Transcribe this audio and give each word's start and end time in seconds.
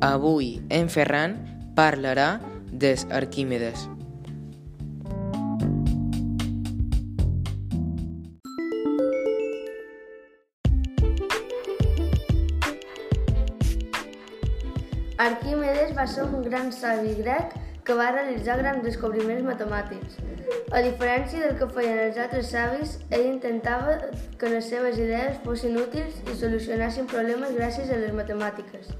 Avui 0.00 0.62
en 0.70 0.88
Ferran 0.88 1.34
parlarà 1.76 2.40
des 2.72 3.02
Arquímedes. 3.12 3.82
Arquímedes 15.18 15.92
va 15.92 16.06
ser 16.08 16.24
un 16.24 16.48
gran 16.48 16.72
savi 16.72 17.12
grec 17.20 17.52
que 17.84 17.92
va 17.92 18.08
realitzar 18.14 18.56
grans 18.62 18.80
descobriments 18.82 19.44
matemàtics. 19.44 20.16
A 20.72 20.80
diferència 20.80 21.44
del 21.44 21.60
que 21.60 21.68
feien 21.76 22.00
els 22.06 22.16
altres 22.24 22.48
savis, 22.56 22.96
ell 23.12 23.28
intentava 23.34 24.00
que 24.40 24.56
les 24.56 24.72
seves 24.72 24.96
idees 24.96 25.36
fossin 25.44 25.76
útils 25.84 26.24
i 26.24 26.40
solucionassin 26.40 27.12
problemes 27.12 27.52
gràcies 27.52 27.92
a 27.92 28.00
les 28.00 28.16
matemàtiques. 28.16 28.94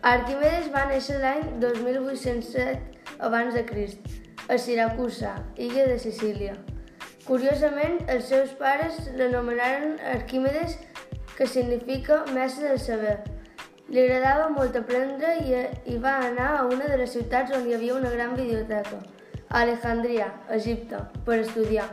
Arquimedes 0.00 0.70
va 0.72 0.86
néixer 0.88 1.18
l'any 1.20 1.42
2807 1.60 3.18
abans 3.26 3.52
de 3.52 3.60
Crist, 3.68 4.06
a 4.48 4.56
Siracusa, 4.56 5.34
illa 5.60 5.84
de 5.90 5.98
Sicília. 6.00 6.54
Curiosament, 7.26 7.98
els 8.08 8.30
seus 8.32 8.54
pares 8.56 8.96
l'anomenaren 9.18 9.98
Arquímedes, 10.14 10.78
que 11.36 11.46
significa 11.46 12.22
mestre 12.32 12.70
del 12.70 12.80
saber. 12.80 13.18
Li 13.92 14.00
agradava 14.06 14.48
molt 14.54 14.78
aprendre 14.80 15.34
i, 15.44 15.60
i 15.92 15.98
va 16.00 16.16
anar 16.30 16.48
a 16.56 16.64
una 16.64 16.88
de 16.88 16.96
les 17.02 17.12
ciutats 17.18 17.52
on 17.52 17.68
hi 17.68 17.76
havia 17.76 17.98
una 18.00 18.14
gran 18.16 18.32
biblioteca, 18.38 19.02
Alejandria, 19.60 20.30
Egipte, 20.56 21.04
per 21.28 21.42
estudiar. 21.44 21.90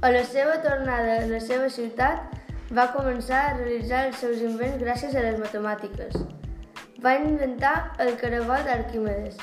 A 0.00 0.14
la 0.14 0.24
seva 0.24 0.56
tornada 0.64 1.20
a 1.20 1.28
la 1.28 1.44
seva 1.44 1.68
ciutat, 1.68 2.37
va 2.76 2.90
començar 2.92 3.38
a 3.42 3.52
realitzar 3.56 4.06
els 4.08 4.18
seus 4.20 4.42
invents 4.44 4.82
gràcies 4.82 5.14
a 5.16 5.22
les 5.24 5.38
matemàtiques. 5.40 6.18
Va 7.04 7.14
inventar 7.16 7.94
el 8.04 8.16
caragol 8.20 8.64
d'Arquimedes, 8.66 9.38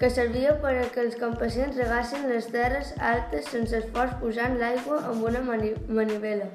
que 0.00 0.08
servia 0.08 0.54
per 0.62 0.72
a 0.80 0.86
que 0.94 1.02
els 1.04 1.18
campesins 1.20 1.76
regassin 1.76 2.24
les 2.30 2.46
terres 2.48 2.94
altes 3.12 3.50
sense 3.52 3.76
esforç 3.76 4.14
posant 4.22 4.56
l'aigua 4.60 5.02
amb 5.10 5.26
una 5.28 5.42
mani 5.44 5.74
manivela. 5.88 6.48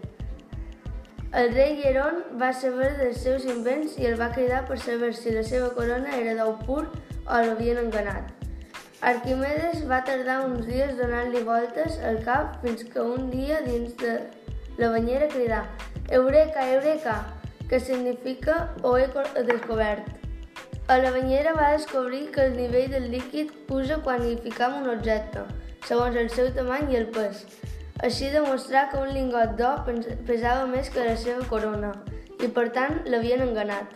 El 1.36 1.52
rei 1.54 1.76
Hieron 1.82 2.22
va 2.42 2.54
saber 2.54 2.94
dels 2.98 3.20
seus 3.22 3.46
invents 3.46 4.00
i 4.00 4.08
el 4.10 4.18
va 4.18 4.32
cridar 4.34 4.64
per 4.70 4.80
saber 4.80 5.12
si 5.14 5.34
la 5.36 5.44
seva 5.44 5.70
corona 5.78 6.16
era 6.18 6.34
d'ou 6.40 6.56
pur 6.66 6.86
o 6.88 7.42
l'havien 7.46 7.82
enganat. 7.84 8.32
Arquimedes 9.06 9.84
va 9.90 10.00
tardar 10.08 10.40
uns 10.48 10.66
dies 10.66 10.96
donant-li 10.98 11.44
voltes 11.46 12.00
al 12.10 12.22
cap 12.26 12.56
fins 12.64 12.86
que 12.90 13.04
un 13.04 13.30
dia 13.30 13.60
dins 13.68 13.94
de 14.00 14.16
la 14.78 14.90
banyera 14.90 15.28
cridà 15.28 15.66
«Eureka, 16.10 16.70
eureka!», 16.74 17.26
que 17.70 17.80
significa 17.80 18.70
«ho 18.84 18.98
he 18.98 19.08
descobert». 19.44 20.04
A 20.88 20.98
la 21.00 21.10
banyera 21.10 21.54
va 21.54 21.72
descobrir 21.72 22.32
que 22.32 22.46
el 22.46 22.58
nivell 22.58 22.92
del 22.92 23.10
líquid 23.12 23.52
puja 23.68 23.98
quan 24.04 24.22
hi 24.22 24.36
ficam 24.38 24.76
un 24.84 24.90
objecte, 24.90 25.46
segons 25.88 26.16
el 26.16 26.30
seu 26.30 26.52
tamany 26.54 26.92
i 26.94 27.00
el 27.00 27.08
pes. 27.16 27.46
Així 28.06 28.30
demostrà 28.30 28.84
que 28.92 29.00
un 29.02 29.10
lingot 29.16 29.56
d'or 29.58 29.82
pesava 30.28 30.68
més 30.70 30.92
que 30.94 31.08
la 31.08 31.16
seva 31.18 31.48
corona 31.50 31.94
i 32.44 32.50
per 32.58 32.68
tant 32.76 33.00
l'havien 33.10 33.42
enganat. 33.48 33.90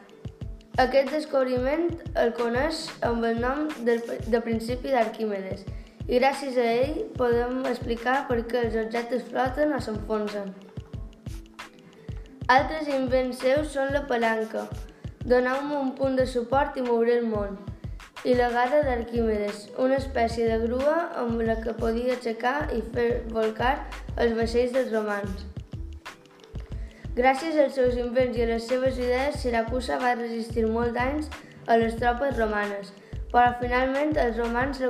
Aquest 0.79 1.11
descobriment 1.11 1.89
el 2.23 2.33
coneix 2.39 2.85
amb 3.05 3.27
el 3.27 3.41
nom 3.43 3.67
de, 3.85 3.99
de 4.25 4.41
principi 4.45 4.95
d'Arquímedes 4.95 5.67
i 6.07 6.17
gràcies 6.17 6.57
a 6.57 6.65
ell 6.79 7.03
podem 7.19 7.61
explicar 7.69 8.23
per 8.31 8.39
què 8.49 8.63
els 8.65 8.79
objectes 8.87 9.27
floten 9.29 9.75
o 9.77 9.83
s'enfonsen. 9.83 10.49
Altres 12.49 12.87
invents 12.89 13.43
seus 13.43 13.75
són 13.75 13.91
la 13.93 13.99
palanca, 14.09 14.63
donar 15.31 15.51
un 15.61 15.89
punt 15.97 16.15
de 16.17 16.23
suport 16.25 16.77
i 16.81 16.81
moure 16.81 17.11
el 17.19 17.27
món 17.29 17.59
i 18.25 18.33
la 18.39 18.47
gada 18.49 18.79
d'Arquímedes, 18.87 19.67
una 19.77 19.99
espècie 20.01 20.47
de 20.49 20.55
grua 20.63 20.95
amb 21.23 21.43
la 21.45 21.59
que 21.61 21.75
podia 21.77 22.15
aixecar 22.15 22.55
i 22.73 22.79
fer 22.95 23.05
volcar 23.35 23.75
els 24.17 24.33
vaixells 24.39 24.73
dels 24.73 24.89
romans. 24.95 25.43
Gràcies 27.19 27.59
als 27.65 27.77
seus 27.77 27.99
invents 28.01 28.39
i 28.39 28.47
a 28.47 28.49
les 28.49 28.65
seves 28.71 28.97
idees, 28.97 29.37
Siracusa 29.43 29.99
va 30.01 30.15
resistir 30.17 30.65
molts 30.65 30.97
anys 31.03 31.29
a 31.67 31.77
les 31.77 31.99
tropes 32.01 32.33
romanes, 32.41 32.89
però 33.29 33.53
finalment 33.61 34.17
els 34.25 34.41
romans 34.41 34.81
la, 34.81 34.89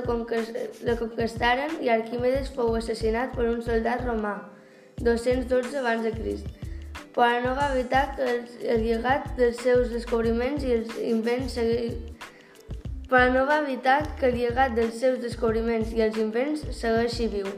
la 0.88 0.96
conquistaren 1.02 1.76
i 1.84 1.92
Arquímedes 1.92 2.48
fou 2.56 2.72
assassinat 2.80 3.36
per 3.36 3.50
un 3.52 3.60
soldat 3.68 4.08
romà, 4.08 4.38
212 5.04 5.76
abans 5.84 6.08
de 6.08 6.16
Crist, 6.16 6.48
però 7.14 7.40
no 7.44 7.54
va 7.58 7.70
evitar 7.74 8.04
que 8.16 8.28
el, 8.34 8.44
el 8.74 8.84
llegat 8.86 9.32
dels 9.38 9.58
seus 9.64 9.90
descobriments 9.90 10.64
i 10.64 10.76
els 10.78 10.94
invents 11.02 11.58
però 13.10 13.26
no 13.34 13.44
va 13.46 13.58
evitar 13.64 13.98
que 14.20 14.30
el 14.30 14.38
llegat 14.38 14.76
dels 14.78 15.00
seus 15.02 15.18
descobriments 15.22 15.90
i 15.96 16.04
els 16.06 16.18
invents 16.22 16.62
segueixi 16.78 17.26
viu. 17.32 17.48